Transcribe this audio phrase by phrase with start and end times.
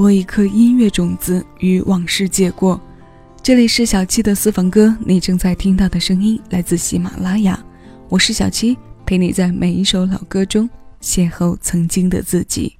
[0.00, 2.80] 播一颗音乐种子与往事借过。
[3.42, 7.62] 这里是小七的私房歌，你正在听到的声音来自喜马拉雅，
[8.08, 10.66] 我是小七，陪你在每一首老歌中
[11.02, 12.79] 邂逅曾经的自己。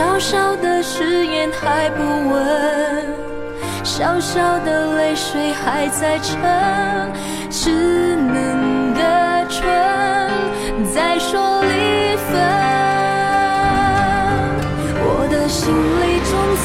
[0.00, 3.04] 小小的誓言还不稳，
[3.84, 6.40] 小小的泪水还在撑，
[7.50, 7.68] 稚
[8.16, 9.60] 嫩的唇
[10.90, 12.40] 在说离分。
[15.04, 16.64] 我的心里从此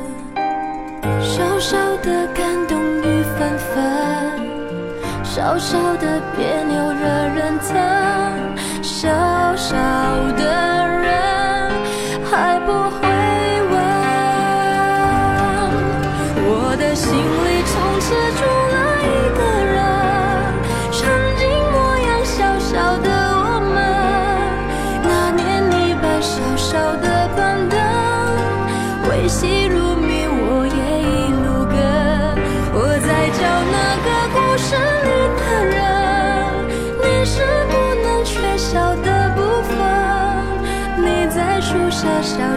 [1.23, 3.79] 小小的感动雨纷纷，
[5.23, 7.73] 小小的别扭惹人疼，
[8.81, 9.07] 小
[9.55, 9.75] 小
[10.35, 10.43] 的
[10.87, 11.71] 人
[12.29, 13.07] 还不会
[13.71, 13.73] 问，
[16.43, 18.07] 我的心里从此
[18.37, 18.41] 住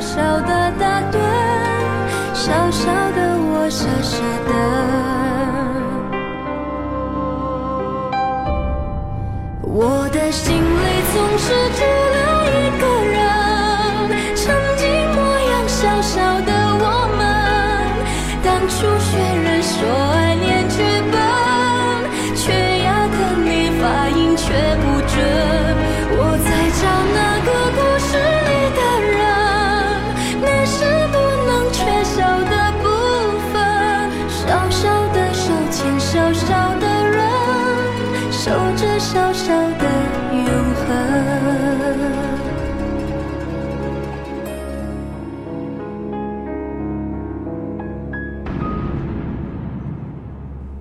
[0.05, 1.17] 小小的打盹，
[2.35, 4.53] 小小的我傻傻的，
[9.63, 11.47] 我的心里总是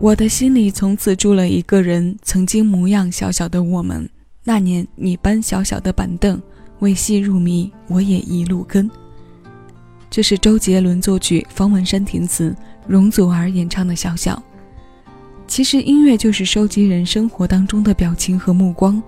[0.03, 4.09] 我的心里从此住了一个人，曾经模样小小的我们。
[4.44, 6.41] 那年你搬小小的板凳，
[6.79, 8.91] 为戏入迷，我也一路跟。
[10.09, 12.53] 这是周杰伦作曲，方文山填词，
[12.85, 14.35] 容祖儿演唱的《小小》。
[15.47, 19.01] 其实音乐就是收集人生活当中的表情和目光。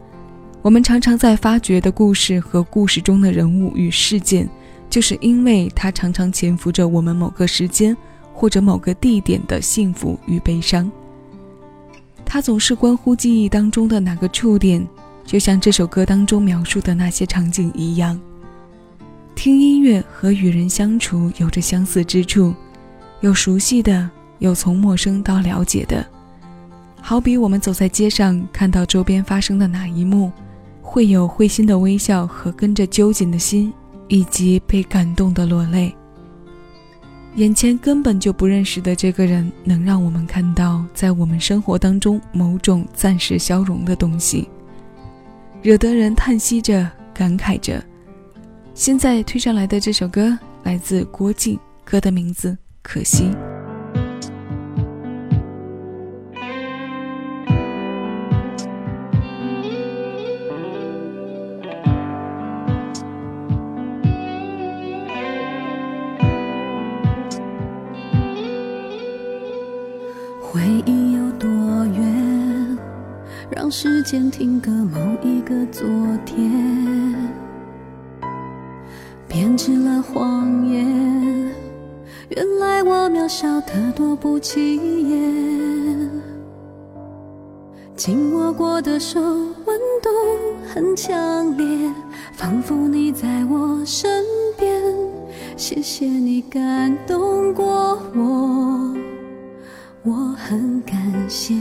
[0.62, 4.50] 我们常常在发掘的故事和故事中的人物与事件，
[4.90, 7.96] 就是因为它常常潜伏着我们某个时间
[8.36, 10.92] 或者某个地点的幸福与悲伤。
[12.26, 14.86] 它总是关乎记忆当中的哪个触点，
[15.26, 18.20] 就像这首歌当中描述的那些场景一样。
[19.36, 22.54] 听音乐和与人相处有着相似之处，
[23.22, 24.10] 有熟悉的，
[24.40, 26.06] 有从陌生到了解的。
[27.02, 30.32] 好比我们走在街上，看到周边发生的哪一幕，
[30.82, 33.72] 会有会心的微笑和跟着揪紧的心，
[34.08, 35.96] 以及被感动的落泪。
[37.36, 44.48] 眼前根本就不认识的这个人，能让我们看到在我们生活当中某种暂时消融的东西，
[45.62, 47.84] 惹得人叹息着，感慨着。
[48.74, 52.52] 现在推上来的这首歌来自郭靖，歌的名字
[52.82, 53.26] 《可惜》。
[73.66, 75.84] 让时间停格某一个昨
[76.24, 76.52] 天。
[79.28, 80.86] 编织了谎言，
[82.30, 84.78] 原来我渺小的多不起
[85.10, 86.12] 眼。
[87.96, 90.12] 紧握过的手，温度
[90.72, 91.92] 很强烈，
[92.34, 94.24] 仿佛你在我身
[94.60, 94.80] 边。
[95.58, 98.96] 谢谢你感动过我，
[100.04, 100.96] 我很感
[101.28, 101.56] 谢。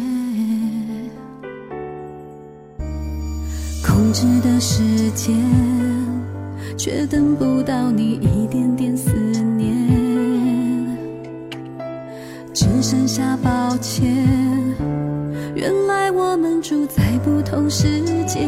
[4.12, 5.34] 静止的时间。
[6.76, 9.10] 却等不到你一点点思
[9.56, 9.74] 念，
[12.52, 14.12] 只剩下抱歉。
[15.54, 18.40] 原来我们住在不同世界，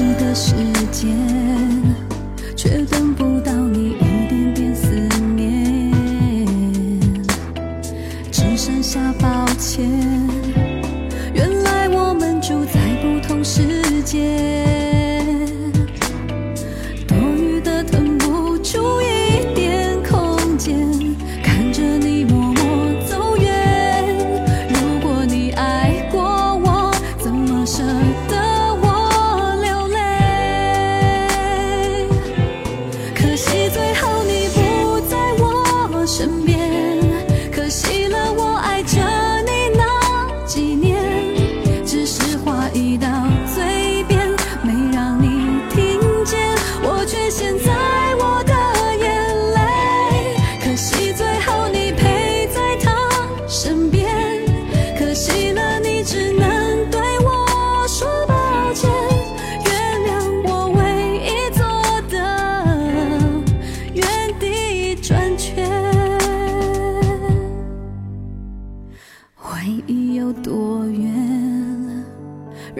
[0.00, 0.54] 整个世
[0.90, 1.08] 界
[33.40, 34.09] 是最后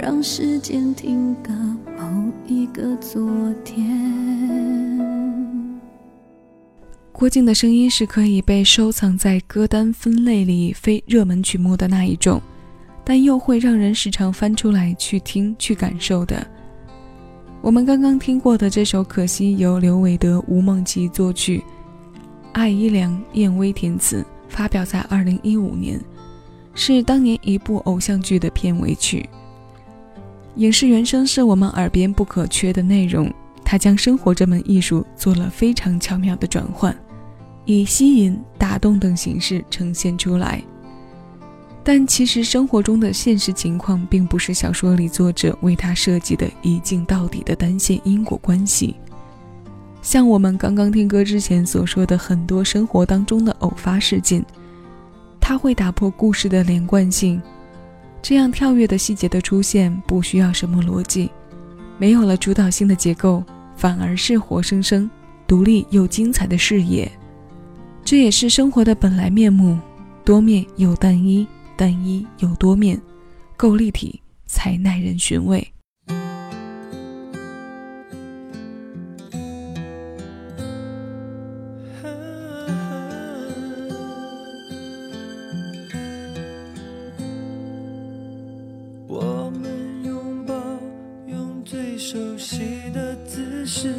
[0.02, 1.52] 让时间停格
[1.98, 4.98] 某一个昨天
[7.12, 12.40] 郭靖的声音是可以被收藏在歌单分类里非热门曲目的那一种，
[13.04, 16.46] 但又会让人时常翻出来去听去感受的。
[17.60, 21.62] 我们刚刚听过的这首《可惜》，由刘伟德、吴梦琪作曲，
[22.54, 26.00] 艾依良、燕薇填词，发表在二零一五年，
[26.74, 29.28] 是当年一部偶像剧的片尾曲。
[30.56, 33.32] 影视原声是我们耳边不可缺的内容，
[33.64, 36.94] 它将生活这门艺术做了非常巧妙的转换。
[37.66, 40.62] 以吸引、打动等形式呈现出来。
[41.82, 48.96] 但其实生活中的现实情况，并不是小说里作者为他设计的一镜到底的单线因果关系。
[50.02, 54.44] 像我们刚刚听歌之前所说的很多生活当中的偶发事件，
[55.40, 57.40] 它会打破故事的连贯性。
[58.22, 61.30] 这样跳跃的细节的出现，不需要什么逻辑，
[61.98, 63.42] 没有了主导性的结构，
[63.76, 65.10] 反而是活生生、
[65.46, 67.10] 独立又精彩的视野。
[68.04, 69.78] 这也是生活的本来面目：
[70.24, 71.46] 多面又单一，
[71.76, 73.00] 单一又多面，
[73.56, 75.66] 够立体才耐人寻味。
[92.10, 93.94] 熟悉的姿势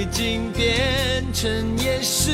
[0.00, 2.30] 已经变成也是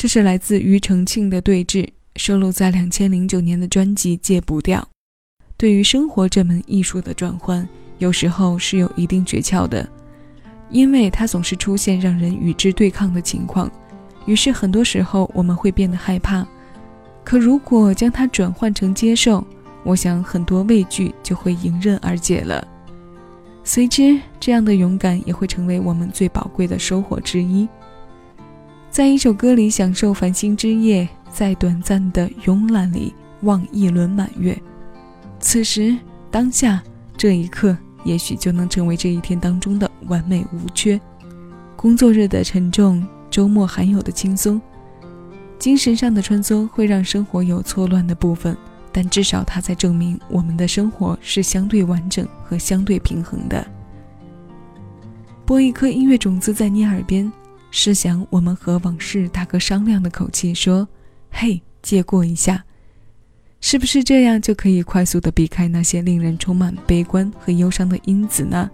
[0.00, 4.80] 这是来自庾澄庆的对峙，收录在两千零九年的专辑《戒不掉》。
[5.58, 9.86] 对于生活这门艺术的转换，有时候是有一定诀窍的，
[10.70, 13.70] 因为它总是出现让人与之对抗的情况，
[14.24, 16.48] 于是很多时候我们会变得害怕。
[17.22, 19.46] 可如果将它转换成接受，
[19.84, 22.66] 我想很多畏惧就会迎刃而解了。
[23.64, 27.68] 随之，这样的勇敢也会成为我们最宝贵的收获之一。
[28.90, 34.60] 在一首歌里享受繁星之夜，在短暂的慵懒里望一轮满月。
[35.38, 35.96] 此时，
[36.28, 36.82] 当下
[37.16, 41.00] 这一刻，也许就能成为这一天当中的完美无缺。
[41.76, 44.60] 工作日的沉重，周末罕有的轻松，
[45.56, 48.56] 精神上的穿梭会让生活有错乱的部分。
[48.90, 53.64] 但至少，它在证明我们的生活是相对完整和相对平衡的。
[55.46, 57.32] 播一颗音乐种子在你耳边，
[57.70, 60.88] 试想我们和往事大哥商量的口气说
[61.30, 62.64] ：“嘿，借过一下，
[63.60, 68.70] 是不是这样就可以快速的避开那些令人充满悲观和忧伤的因子呢？”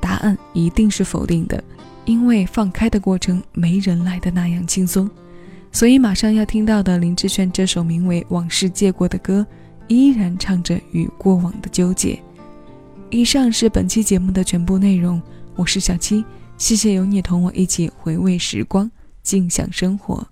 [0.00, 1.62] 答案一定是否定的，
[2.04, 5.10] 因为放开的过程没人来的那样轻松。
[5.72, 9.46] 所以，马上要听到的林志炫这首名为《往事借过》的歌，
[9.88, 12.18] 依然唱着与过往的纠结。
[13.10, 15.20] 以上是本期节目的全部内容，
[15.54, 16.24] 我是小七，
[16.58, 18.90] 谢谢有你同我一起回味时光，
[19.22, 20.26] 静享生活。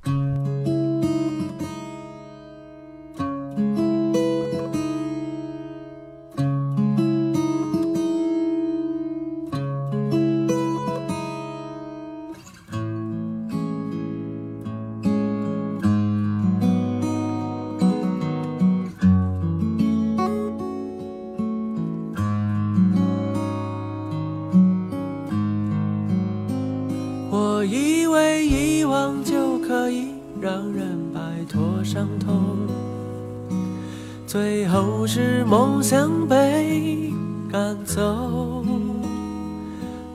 [35.35, 37.13] 是梦想被
[37.51, 38.65] 赶走，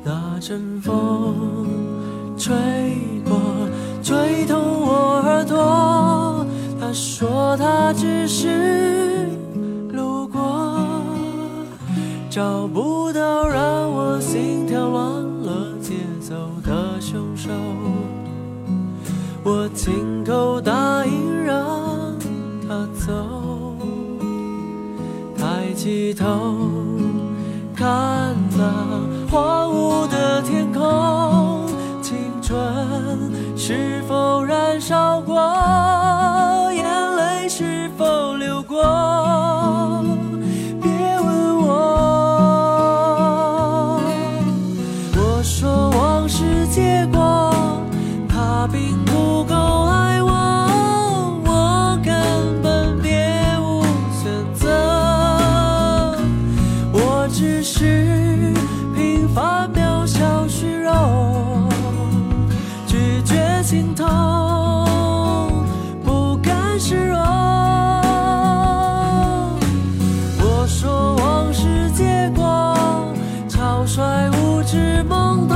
[0.02, 1.68] 那阵风
[2.38, 2.56] 吹
[3.26, 3.38] 过，
[4.02, 6.46] 吹痛我耳朵。
[6.80, 9.28] 他说他只是
[9.92, 10.42] 路过，
[12.30, 15.04] 找不到让我心跳乱
[15.44, 17.50] 了节奏的凶手。
[19.44, 21.58] 我亲口答应让
[22.66, 23.39] 他走。
[25.82, 26.26] 起头
[27.74, 31.66] 看那荒芜的天空，
[32.02, 32.58] 青春
[33.56, 35.79] 是否燃烧过？
[74.72, 75.48] 是梦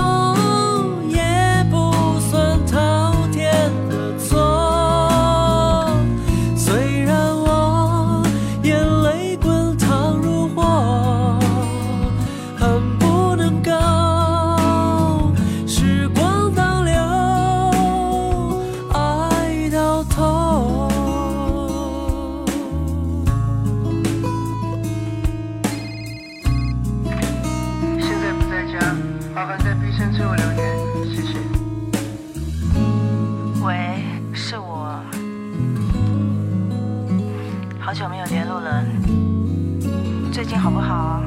[40.32, 41.22] 最近好不好？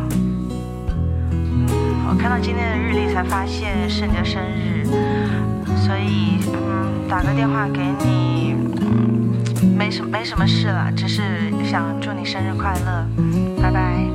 [2.08, 4.86] 我看到今天的日历才发现是你的生日，
[5.76, 8.54] 所以嗯，打个电话给你，
[9.76, 13.06] 没什没什么事了，只是想祝你生日快乐，
[13.62, 14.06] 拜拜。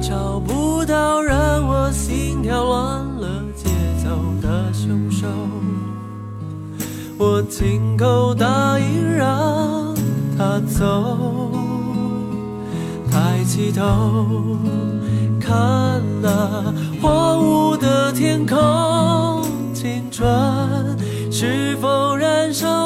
[0.00, 3.70] 找不到让我心跳乱了节
[4.02, 4.10] 奏
[4.42, 5.26] 的凶手，
[7.18, 9.88] 我亲口答应让。
[10.40, 11.50] 他走，
[13.58, 14.56] 低头，
[15.40, 19.42] 看那荒芜的天空，
[19.74, 20.96] 青春
[21.28, 22.77] 是否燃烧？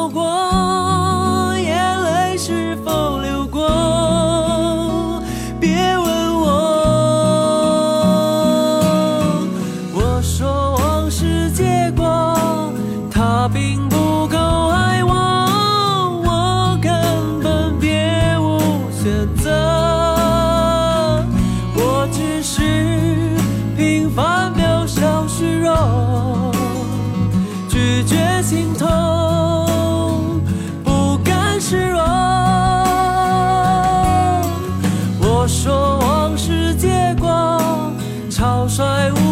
[38.33, 39.32] 草率无